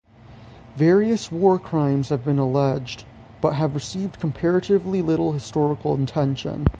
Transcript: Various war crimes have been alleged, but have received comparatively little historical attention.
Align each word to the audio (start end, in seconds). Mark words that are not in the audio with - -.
Various 0.77 1.31
war 1.31 1.59
crimes 1.59 2.09
have 2.09 2.25
been 2.25 2.39
alleged, 2.39 3.03
but 3.39 3.53
have 3.53 3.75
received 3.75 4.19
comparatively 4.19 5.03
little 5.03 5.31
historical 5.31 5.93
attention. 5.93 6.65